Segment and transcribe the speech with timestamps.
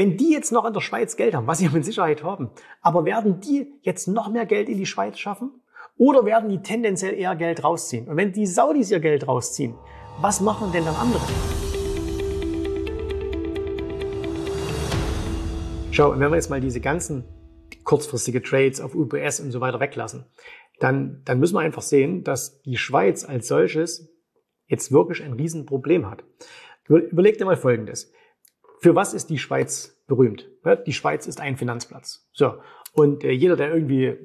[0.00, 2.48] wenn die jetzt noch in der Schweiz Geld haben, was sie mit Sicherheit haben,
[2.80, 5.52] aber werden die jetzt noch mehr Geld in die Schweiz schaffen?
[5.98, 8.08] Oder werden die tendenziell eher Geld rausziehen?
[8.08, 9.74] Und wenn die Saudis ihr Geld rausziehen,
[10.22, 11.20] was machen denn dann andere?
[15.90, 17.24] Schau, wenn wir jetzt mal diese ganzen
[17.84, 20.24] kurzfristige Trades auf UPS und so weiter weglassen,
[20.78, 24.08] dann, dann müssen wir einfach sehen, dass die Schweiz als solches
[24.66, 26.24] jetzt wirklich ein Riesenproblem hat.
[26.88, 28.10] Überleg dir mal Folgendes.
[28.80, 30.48] Für was ist die Schweiz berühmt?
[30.86, 32.28] Die Schweiz ist ein Finanzplatz.
[32.32, 32.54] So.
[32.92, 34.16] Und äh, jeder, der irgendwie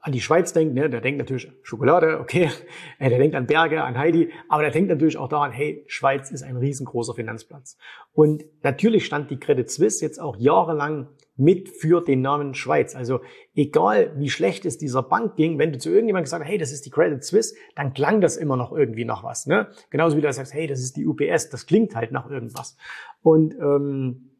[0.00, 2.50] an die Schweiz denkt, ne, der denkt natürlich Schokolade, okay,
[2.98, 6.30] äh, der denkt an Berge, an Heidi, aber der denkt natürlich auch daran, hey, Schweiz
[6.30, 7.76] ist ein riesengroßer Finanzplatz.
[8.12, 12.94] Und natürlich stand die Credit Suisse jetzt auch jahrelang mit für den Namen Schweiz.
[12.94, 13.20] Also
[13.54, 16.72] egal wie schlecht es dieser Bank ging, wenn du zu irgendjemandem gesagt hast, hey, das
[16.72, 19.46] ist die Credit Suisse, dann klang das immer noch irgendwie nach was.
[19.46, 19.68] Ne?
[19.90, 22.76] Genauso wie du sagst, hey, das ist die UPS, das klingt halt nach irgendwas.
[23.22, 24.30] Und ähm,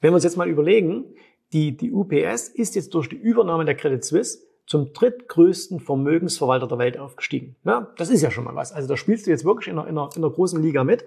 [0.00, 1.14] wenn wir uns jetzt mal überlegen,
[1.52, 4.38] die, die UPS ist jetzt durch die Übernahme der Credit Suisse
[4.68, 7.56] zum drittgrößten Vermögensverwalter der Welt aufgestiegen.
[7.64, 8.70] Ja, das ist ja schon mal was.
[8.70, 11.06] Also da spielst du jetzt wirklich in einer, in einer, in einer großen Liga mit.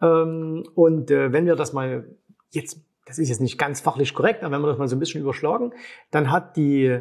[0.00, 2.08] Ähm, und äh, wenn wir das mal
[2.52, 4.98] jetzt, das ist jetzt nicht ganz fachlich korrekt, aber wenn wir das mal so ein
[4.98, 5.74] bisschen überschlagen,
[6.10, 7.00] dann hat die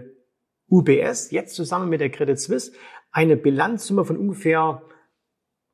[0.69, 2.73] UBS jetzt zusammen mit der Credit Suisse
[3.11, 4.81] eine Bilanzsumme von ungefähr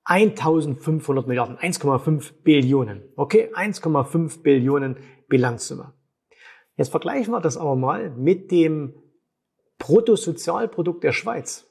[0.03, 3.01] 1500 Milliarden, 1,5 Billionen.
[3.15, 5.93] Okay, 1,5 Billionen Bilanzsumme.
[6.75, 8.93] Jetzt vergleichen wir das aber mal mit dem
[9.87, 11.65] Bruttosozialprodukt der Schweiz.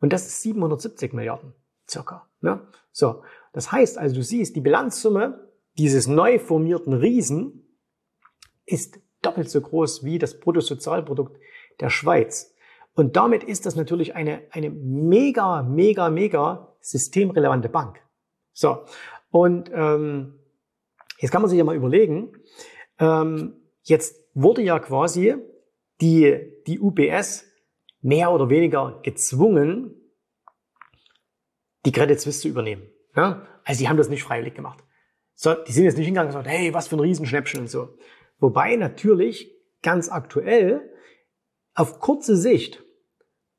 [0.00, 1.54] Und das ist 770 Milliarden
[1.88, 2.28] circa.
[2.40, 2.66] Ne?
[2.90, 3.22] So,
[3.52, 7.76] das heißt also, du siehst, die Bilanzsumme dieses neu formierten Riesen
[8.66, 11.38] ist doppelt so groß wie das Bruttosozialprodukt
[11.78, 12.56] der Schweiz.
[12.94, 18.02] Und damit ist das natürlich eine, eine mega, mega, mega systemrelevante Bank.
[18.52, 18.84] So,
[19.30, 20.40] und ähm,
[21.20, 22.32] jetzt kann man sich ja mal überlegen,
[22.98, 25.36] ähm, jetzt wurde ja quasi
[26.00, 27.44] die, die UBS
[28.00, 29.94] mehr oder weniger gezwungen,
[31.84, 32.82] die Credit Suisse zu übernehmen.
[33.16, 33.46] Ja?
[33.64, 34.82] Also die haben das nicht freiwillig gemacht.
[35.34, 37.96] So, die sind jetzt nicht hingegangen und gesagt, hey, was für ein Riesenschnäppchen und so.
[38.38, 39.52] Wobei natürlich
[39.82, 40.92] ganz aktuell
[41.74, 42.82] auf kurze Sicht,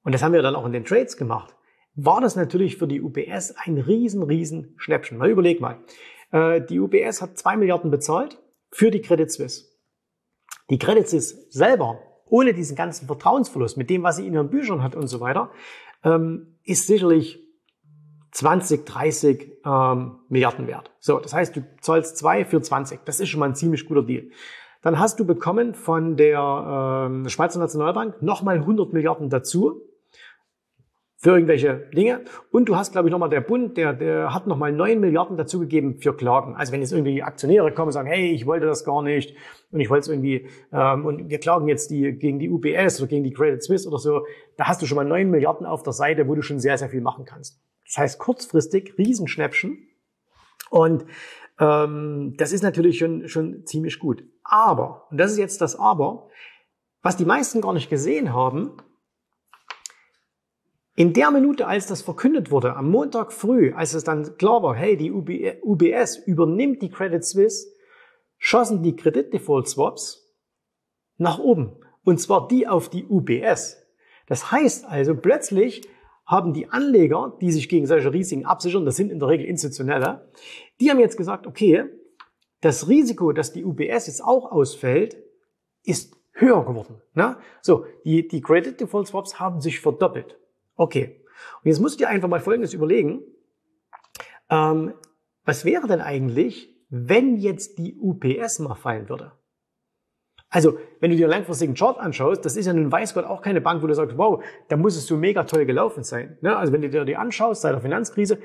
[0.03, 1.55] und das haben wir dann auch in den Trades gemacht,
[1.95, 5.17] war das natürlich für die UBS ein riesen, riesen Schnäppchen.
[5.17, 5.83] Mal überleg mal.
[6.31, 8.41] Äh, die UBS hat zwei Milliarden bezahlt
[8.71, 9.65] für die Credit Suisse.
[10.69, 14.83] Die Credit Suisse selber ohne diesen ganzen Vertrauensverlust mit dem, was sie in ihren Büchern
[14.83, 15.49] hat und so weiter,
[16.03, 17.39] ähm, ist sicherlich
[18.31, 20.91] 20, 30 ähm, Milliarden wert.
[20.99, 23.01] So, das heißt, du zahlst zwei für 20.
[23.05, 24.29] Das ist schon mal ein ziemlich guter Deal.
[24.81, 29.81] Dann hast du bekommen von der ähm, Schweizer Nationalbank nochmal 100 Milliarden dazu
[31.21, 32.21] für irgendwelche Dinge.
[32.49, 35.99] Und du hast, glaube ich, nochmal der Bund, der, der hat nochmal 9 Milliarden dazugegeben
[35.99, 36.55] für Klagen.
[36.55, 39.35] Also wenn jetzt irgendwie Aktionäre kommen und sagen, hey, ich wollte das gar nicht
[39.71, 43.09] und ich wollte es irgendwie, ähm, und wir klagen jetzt die, gegen die UBS oder
[43.09, 44.25] gegen die Credit Suisse oder so,
[44.55, 46.89] da hast du schon mal 9 Milliarden auf der Seite, wo du schon sehr, sehr
[46.89, 47.61] viel machen kannst.
[47.85, 49.89] Das heißt kurzfristig Riesenschnäppchen.
[50.69, 51.05] Und
[51.59, 54.23] ähm, das ist natürlich schon, schon ziemlich gut.
[54.43, 56.29] Aber, und das ist jetzt das Aber,
[57.01, 58.77] was die meisten gar nicht gesehen haben,
[60.95, 64.75] in der Minute, als das verkündet wurde, am Montag früh, als es dann klar war,
[64.75, 67.67] hey, die UBS übernimmt die Credit Suisse,
[68.37, 70.29] schossen die Kreditdefault Swaps
[71.17, 71.77] nach oben.
[72.03, 73.77] Und zwar die auf die UBS.
[74.27, 75.87] Das heißt also, plötzlich
[76.25, 80.29] haben die Anleger, die sich gegen solche Risiken absichern, das sind in der Regel institutionelle,
[80.79, 81.85] die haben jetzt gesagt, okay,
[82.61, 85.17] das Risiko, dass die UBS jetzt auch ausfällt,
[85.83, 87.01] ist höher geworden.
[87.13, 87.37] Ne?
[87.61, 90.38] So, die, die Credit Default Swaps haben sich verdoppelt.
[90.79, 91.21] Okay.
[91.61, 93.21] Und jetzt musst du dir einfach mal Folgendes überlegen.
[94.49, 94.93] Ähm,
[95.43, 99.33] was wäre denn eigentlich, wenn jetzt die UPS mal fallen würde?
[100.49, 103.41] Also, wenn du dir einen langfristigen Chart anschaust, das ist ja nun weiß Gott auch
[103.41, 106.37] keine Bank, wo du sagst, wow, da muss es so mega toll gelaufen sein.
[106.41, 106.55] Ne?
[106.55, 108.39] Also, wenn du dir die anschaust seit der Finanzkrise,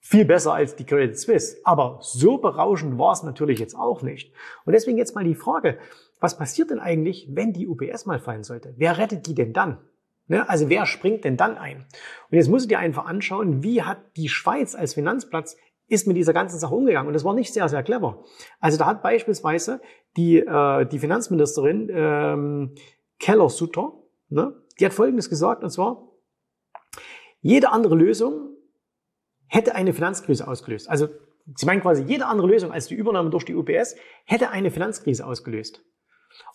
[0.00, 1.58] viel besser als die Credit Suisse.
[1.62, 4.34] Aber so berauschend war es natürlich jetzt auch nicht.
[4.64, 5.78] Und deswegen jetzt mal die Frage,
[6.18, 8.74] was passiert denn eigentlich, wenn die UPS mal fallen sollte?
[8.76, 9.78] Wer rettet die denn dann?
[10.30, 10.48] Ne?
[10.48, 11.78] Also wer springt denn dann ein?
[12.30, 15.56] Und jetzt musst du dir einfach anschauen, wie hat die Schweiz als Finanzplatz
[15.88, 17.08] ist mit dieser ganzen Sache umgegangen.
[17.08, 18.22] Und das war nicht sehr, sehr clever.
[18.60, 19.80] Also da hat beispielsweise
[20.16, 22.74] die, äh, die Finanzministerin ähm,
[23.18, 23.92] Keller-Sutter,
[24.28, 26.12] ne, die hat Folgendes gesagt, und zwar,
[27.40, 28.54] jede andere Lösung
[29.48, 30.88] hätte eine Finanzkrise ausgelöst.
[30.88, 31.08] Also
[31.56, 35.26] sie meint quasi, jede andere Lösung als die Übernahme durch die UPS hätte eine Finanzkrise
[35.26, 35.82] ausgelöst.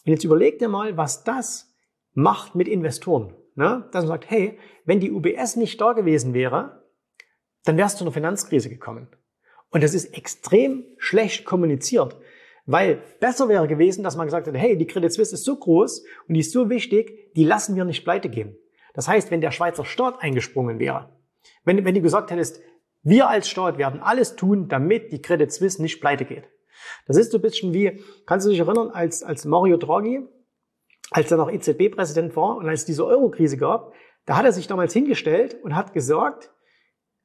[0.05, 1.75] Und jetzt überleg dir mal, was das
[2.13, 6.83] macht mit Investoren ne, dass man sagt, hey, wenn die UBS nicht da gewesen wäre,
[7.63, 9.07] dann wärst du in eine Finanzkrise gekommen.
[9.69, 12.15] Und das ist extrem schlecht kommuniziert.
[12.65, 16.03] Weil besser wäre gewesen, dass man gesagt hätte, hey, die Credit Suisse ist so groß
[16.27, 18.57] und die ist so wichtig, die lassen wir nicht pleite gehen.
[18.93, 21.09] Das heißt, wenn der Schweizer Staat eingesprungen wäre,
[21.63, 22.61] wenn, wenn du gesagt hättest,
[23.03, 26.45] wir als Staat werden alles tun, damit die Credit Suisse nicht pleite geht.
[27.05, 30.27] Das ist so ein bisschen wie, kannst du dich erinnern, als, als Mario Draghi,
[31.11, 33.93] als er noch EZB-Präsident war und als es diese Euro-Krise gab,
[34.25, 36.51] da hat er sich damals hingestellt und hat gesagt,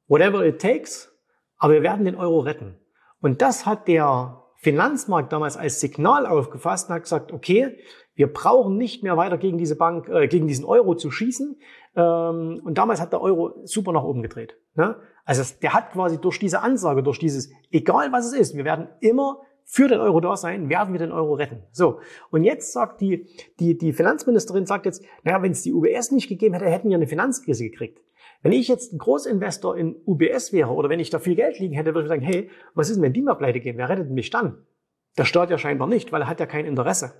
[0.06, 1.12] whatever it takes,
[1.56, 2.78] aber wir werden den Euro retten.
[3.20, 7.78] Und das hat der Finanzmarkt damals als Signal aufgefasst und hat gesagt, okay,
[8.14, 11.58] wir brauchen nicht mehr weiter gegen diese Bank, äh, gegen diesen Euro zu schießen.
[11.96, 14.56] Ähm, und damals hat der Euro super nach oben gedreht.
[14.74, 14.96] Ne?
[15.24, 18.88] Also der hat quasi durch diese Ansage, durch dieses, egal was es ist, wir werden
[19.00, 21.62] immer für den Euro da sein, werden wir den Euro retten.
[21.72, 22.00] So.
[22.30, 23.26] Und jetzt sagt die,
[23.58, 26.96] die, die Finanzministerin sagt jetzt, naja, wenn es die UBS nicht gegeben hätte, hätten wir
[26.96, 28.00] eine Finanzkrise gekriegt.
[28.42, 31.74] Wenn ich jetzt ein Großinvestor in UBS wäre oder wenn ich da viel Geld liegen
[31.74, 33.76] hätte, würde ich sagen, hey, was ist denn, wenn die mal pleite gehen?
[33.76, 34.64] Wer rettet mich dann?
[35.18, 37.12] Der Staat ja scheinbar nicht, weil er hat ja kein Interesse.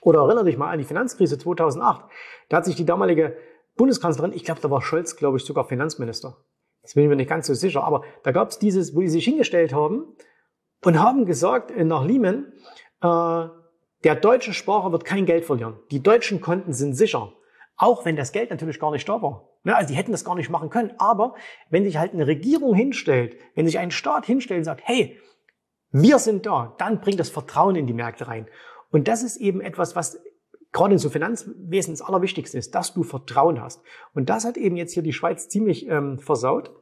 [0.00, 2.04] Oder erinnere dich mal an die Finanzkrise 2008.
[2.48, 3.36] Da hat sich die damalige
[3.76, 6.38] Bundeskanzlerin, ich glaube, da war Scholz, glaube ich, sogar Finanzminister.
[6.82, 7.84] Das bin ich mir nicht ganz so sicher.
[7.84, 10.14] Aber da gab es dieses, wo die sich hingestellt haben
[10.82, 12.52] und haben gesagt, äh, nach Lehman,
[13.02, 13.48] äh,
[14.04, 15.78] der deutsche Sparer wird kein Geld verlieren.
[15.90, 17.32] Die deutschen Konten sind sicher.
[17.76, 19.48] Auch wenn das Geld natürlich gar nicht da war.
[19.62, 20.92] Ne, also die hätten das gar nicht machen können.
[20.98, 21.34] Aber
[21.68, 25.18] wenn sich halt eine Regierung hinstellt, wenn sich ein Staat hinstellt und sagt, hey,
[25.92, 28.46] wir sind da, dann bringt das Vertrauen in die Märkte rein.
[28.90, 30.20] Und das ist eben etwas, was
[30.72, 33.82] gerade in so Finanzwesen das Allerwichtigste ist, dass du Vertrauen hast.
[34.14, 36.72] Und das hat eben jetzt hier die Schweiz ziemlich ähm, versaut.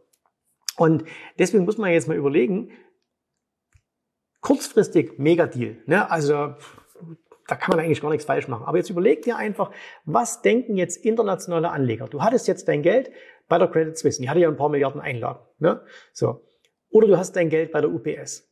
[0.77, 1.05] Und
[1.39, 2.71] deswegen muss man jetzt mal überlegen,
[4.41, 5.77] kurzfristig Megadeal.
[5.87, 6.11] Ne?
[6.11, 6.55] Also
[7.49, 8.67] da kann man eigentlich gar nichts falsch machen.
[8.67, 9.71] Aber jetzt überleg dir einfach,
[10.05, 12.07] was denken jetzt internationale Anleger?
[12.07, 13.11] Du hattest jetzt dein Geld
[13.49, 15.41] bei der Credit Suisse, die hatte ja ein paar Milliarden Einlagen.
[15.59, 15.81] Ne?
[16.13, 16.45] So.
[16.91, 18.49] Oder du hast dein Geld bei der UPS.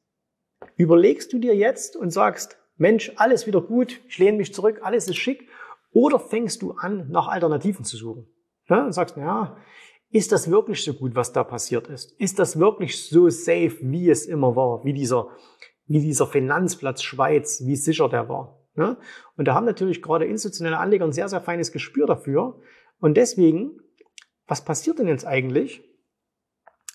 [0.76, 5.06] Überlegst du dir jetzt und sagst, Mensch, alles wieder gut, ich lehne mich zurück, alles
[5.06, 5.48] ist schick.
[5.92, 8.26] Oder fängst du an, nach Alternativen zu suchen?
[8.68, 8.84] Ne?
[8.84, 9.56] Und sagst, ja,
[10.10, 12.12] ist das wirklich so gut, was da passiert ist?
[12.18, 15.28] Ist das wirklich so safe, wie es immer war, wie dieser,
[15.86, 18.66] wie dieser Finanzplatz Schweiz, wie sicher der war?
[18.74, 18.96] Ne?
[19.36, 22.60] Und da haben natürlich gerade institutionelle Anleger ein sehr, sehr feines Gespür dafür.
[22.98, 23.80] Und deswegen,
[24.46, 25.82] was passiert denn jetzt eigentlich,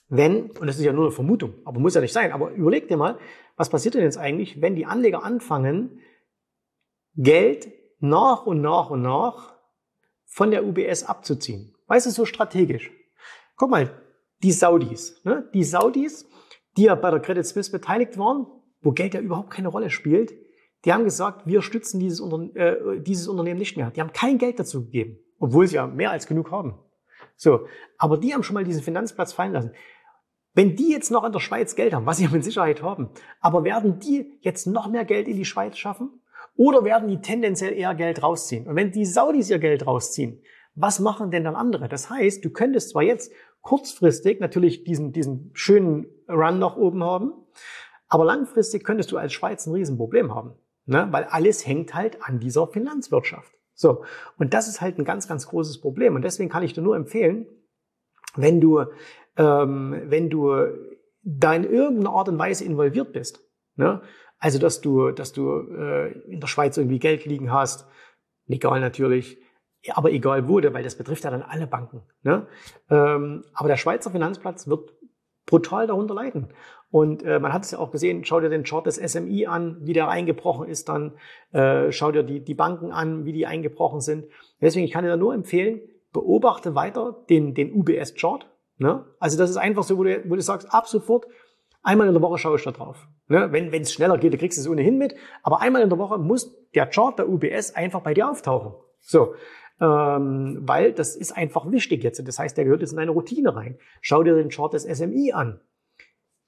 [0.08, 2.88] wenn, und das ist ja nur eine Vermutung, aber muss ja nicht sein, aber überleg
[2.88, 3.18] dir mal,
[3.56, 6.02] was passiert denn jetzt eigentlich, wenn die Anleger anfangen,
[7.16, 9.56] Geld nach und nach und nach
[10.26, 11.74] von der UBS abzuziehen?
[11.88, 12.92] Weißt du, so strategisch.
[13.56, 14.02] Guck mal,
[14.44, 15.50] die Saudis, ne?
[15.54, 16.28] die Saudis,
[16.78, 18.48] die ja bei der Credit Suisse beteiligt waren,
[18.82, 20.34] wo Geld ja überhaupt keine Rolle spielt,
[20.86, 23.92] die haben gesagt, wir stützen dieses, Unter äh, dieses Unternehmen nicht mehr.
[23.92, 26.80] Die haben kein Geld dazu gegeben, obwohl sie ja mehr als genug haben.
[27.36, 27.68] So,
[27.98, 29.72] aber die haben schon mal diesen Finanzplatz fallen lassen.
[30.54, 33.64] Wenn die jetzt noch in der Schweiz Geld haben, was sie mit Sicherheit haben, aber
[33.64, 36.22] werden die jetzt noch mehr Geld in die Schweiz schaffen?
[36.56, 38.68] Oder werden die tendenziell eher Geld rausziehen?
[38.68, 40.42] Und wenn die Saudis ihr Geld rausziehen,
[40.76, 41.88] was machen denn dann andere?
[41.88, 43.32] Das heißt, du könntest zwar jetzt
[43.62, 47.34] kurzfristig natürlich diesen, diesen schönen Run nach oben haben,
[48.12, 50.54] aber langfristig könntest du als Schweiz ein Riesenproblem haben.
[50.86, 51.08] Ne?
[51.12, 53.54] Weil alles hängt halt an dieser Finanzwirtschaft.
[53.74, 54.04] So.
[54.38, 56.16] Und das ist halt ein ganz, ganz großes Problem.
[56.16, 57.48] Und deswegen kann ich dir nur empfehlen,
[58.36, 58.84] wenn du,
[59.38, 60.58] ähm, wenn du
[61.24, 63.48] da in irgendeiner Art und Weise involviert bist,
[63.78, 64.02] ne?
[64.40, 67.88] also dass du, dass du äh, in der Schweiz irgendwie Geld liegen hast,
[68.46, 69.38] legal natürlich,
[69.90, 72.04] aber egal wo, weil das betrifft ja dann alle Banken.
[72.24, 72.46] Ne?
[72.90, 74.92] Ähm, aber der Schweizer Finanzplatz wird
[75.52, 76.48] brutal darunter leiden.
[76.92, 79.78] Und äh, man hat es ja auch gesehen, schau dir den Chart des SMI an,
[79.82, 81.14] wie der eingebrochen ist dann,
[81.52, 84.26] äh, schau dir die, die Banken an, wie die eingebrochen sind.
[84.62, 85.82] Deswegen, ich kann dir nur empfehlen,
[86.14, 88.48] beobachte weiter den, den UBS-Chart.
[88.78, 89.06] Ne?
[89.20, 91.26] Also das ist einfach so, wo du, wo du sagst, ab sofort,
[91.84, 93.08] einmal in der Woche schaue ich da drauf.
[93.28, 93.50] Ne?
[93.52, 95.16] Wenn es schneller geht, dann kriegst du es ohnehin mit.
[95.44, 98.74] Aber einmal in der Woche muss der Chart der UBS einfach bei dir auftauchen.
[99.02, 99.34] So,
[99.82, 102.26] ähm, weil das ist einfach wichtig jetzt.
[102.26, 103.78] Das heißt, der gehört jetzt in deine Routine rein.
[104.00, 105.60] Schau dir den Chart des SMI an.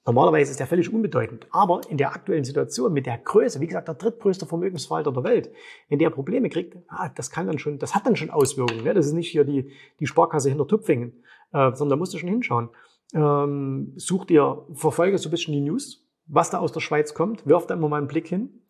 [0.06, 1.46] Normalerweise ist der völlig unbedeutend.
[1.50, 5.50] Aber in der aktuellen Situation mit der Größe, wie gesagt, der drittgrößte Vermögensverwalter der Welt,
[5.88, 8.84] wenn der Probleme kriegt, ah, das kann dann schon, das hat dann schon Auswirkungen.
[8.84, 8.94] Ne?
[8.94, 12.28] Das ist nicht hier die, die Sparkasse hinter Tupfingen, äh, sondern da musst du schon
[12.28, 12.68] hinschauen.
[13.14, 17.46] Ähm, such dir, verfolge so ein bisschen die News, was da aus der Schweiz kommt,
[17.46, 18.62] wirf da immer mal einen Blick hin.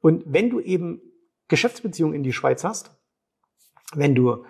[0.00, 1.02] Und wenn du eben
[1.48, 2.96] Geschäftsbeziehungen in die Schweiz hast,
[3.96, 4.44] wenn du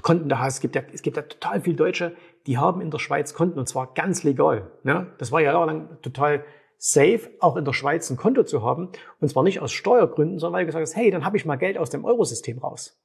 [0.00, 0.54] Konten da hast.
[0.54, 2.16] Es gibt ja, es gibt ja total viele Deutsche,
[2.46, 4.70] die haben in der Schweiz Konten und zwar ganz legal.
[4.84, 5.12] Ne?
[5.18, 6.44] Das war ja jahrelang total
[6.78, 8.90] safe, auch in der Schweiz ein Konto zu haben.
[9.20, 11.56] Und zwar nicht aus Steuergründen, sondern weil du gesagt hast, hey, dann habe ich mal
[11.56, 13.00] Geld aus dem Eurosystem raus.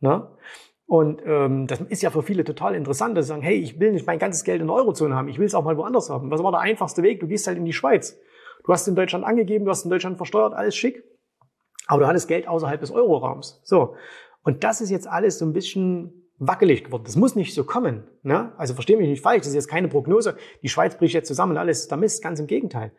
[0.00, 0.28] Ne?
[0.84, 3.92] Und ähm, das ist ja für viele total interessant, dass sie sagen, hey, ich will
[3.92, 6.30] nicht mein ganzes Geld in der Eurozone haben, ich will es auch mal woanders haben.
[6.30, 7.20] Was war der einfachste Weg?
[7.20, 8.18] Du gehst halt in die Schweiz.
[8.64, 11.02] Du hast in Deutschland angegeben, du hast in Deutschland versteuert, alles schick.
[11.86, 13.60] Aber du hattest Geld außerhalb des Euroraums.
[13.64, 13.96] So.
[14.46, 17.02] Und das ist jetzt alles so ein bisschen wackelig geworden.
[17.04, 18.04] Das muss nicht so kommen.
[18.22, 18.52] Ne?
[18.56, 20.36] Also verstehe mich nicht falsch, das ist jetzt keine Prognose.
[20.62, 22.92] Die Schweiz bricht jetzt zusammen und alles da Mist, ganz im Gegenteil.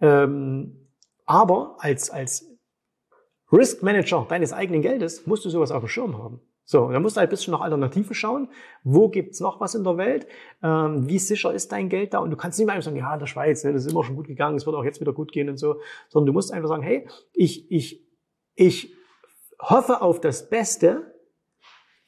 [0.00, 0.88] Ähm,
[1.26, 2.48] aber als, als
[3.50, 6.40] Risk Manager deines eigenen Geldes musst du sowas auf dem Schirm haben.
[6.64, 8.48] So, und dann musst du halt ein bisschen nach Alternativen schauen.
[8.84, 10.28] Wo gibt's noch was in der Welt?
[10.62, 12.20] Ähm, wie sicher ist dein Geld da?
[12.20, 14.04] Und du kannst nicht mehr einfach sagen, ja, in der Schweiz, ne, das ist immer
[14.04, 15.80] schon gut gegangen, es wird auch jetzt wieder gut gehen und so.
[16.10, 18.06] Sondern du musst einfach sagen, hey, ich, ich,
[18.54, 18.94] ich
[19.62, 21.14] hoffe auf das Beste,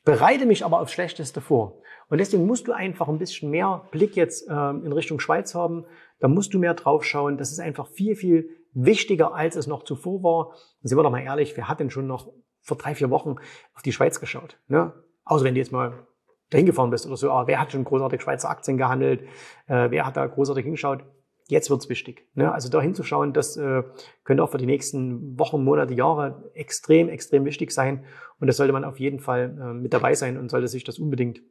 [0.05, 1.81] bereite mich aber aufs Schlechteste vor.
[2.09, 5.87] Und deswegen musst du einfach ein bisschen mehr Blick jetzt ähm, in Richtung Schweiz haben.
[6.21, 7.39] Da musst du mehr drauf schauen.
[7.39, 10.47] Das ist einfach viel, viel wichtiger, als es noch zuvor war.
[10.49, 12.31] Und sind wir doch mal ehrlich, wer hat denn schon noch
[12.61, 13.37] vor drei, vier Wochen
[13.75, 14.59] auf die Schweiz geschaut?
[14.69, 14.93] Ne?
[15.25, 16.07] Außer wenn du jetzt mal
[16.51, 17.31] dahin gefahren bist oder so.
[17.31, 19.23] Aber wer hat schon großartig Schweizer Aktien gehandelt?
[19.67, 21.05] Äh, wer hat da großartig hingeschaut?
[21.49, 22.27] Jetzt wird's wichtig.
[22.35, 22.53] Ne?
[22.53, 23.83] Also da hinzuschauen, das äh,
[24.25, 28.05] könnte auch für die nächsten Wochen, Monate, Jahre extrem, extrem wichtig sein.
[28.41, 30.99] Und das sollte man auf jeden Fall äh, mit dabei sein und sollte sich das
[30.99, 31.43] unbedingt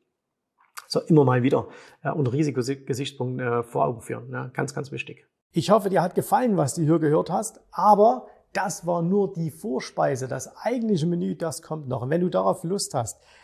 [0.87, 1.67] so immer mal wieder
[2.03, 4.29] äh, unter Risikogesichtspunkt äh, vor Augen führen.
[4.29, 4.51] Ne?
[4.53, 5.27] Ganz, ganz wichtig.
[5.51, 9.51] Ich hoffe, dir hat gefallen, was du hier gehört hast, aber das war nur die
[9.51, 10.27] Vorspeise.
[10.27, 12.03] Das eigentliche Menü, das kommt noch.
[12.03, 13.21] Und wenn du darauf Lust hast,